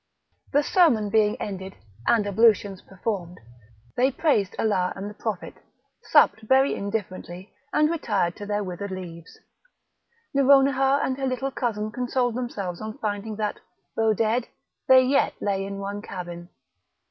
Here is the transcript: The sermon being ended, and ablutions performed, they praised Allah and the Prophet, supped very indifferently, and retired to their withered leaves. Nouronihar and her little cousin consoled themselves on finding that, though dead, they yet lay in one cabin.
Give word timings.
The 0.51 0.63
sermon 0.63 1.11
being 1.11 1.39
ended, 1.39 1.75
and 2.07 2.25
ablutions 2.25 2.81
performed, 2.81 3.39
they 3.95 4.09
praised 4.09 4.55
Allah 4.57 4.91
and 4.95 5.07
the 5.07 5.13
Prophet, 5.13 5.53
supped 6.01 6.41
very 6.41 6.73
indifferently, 6.73 7.53
and 7.71 7.87
retired 7.87 8.35
to 8.37 8.47
their 8.47 8.63
withered 8.63 8.89
leaves. 8.89 9.37
Nouronihar 10.33 11.01
and 11.03 11.19
her 11.19 11.27
little 11.27 11.51
cousin 11.51 11.91
consoled 11.91 12.33
themselves 12.33 12.81
on 12.81 12.97
finding 12.97 13.35
that, 13.35 13.59
though 13.95 14.11
dead, 14.15 14.47
they 14.87 15.03
yet 15.03 15.35
lay 15.39 15.63
in 15.63 15.77
one 15.77 16.01
cabin. 16.01 16.49